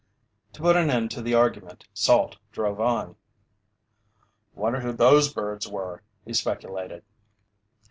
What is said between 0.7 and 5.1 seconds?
an end to the argument, Salt drove on. "Wonder who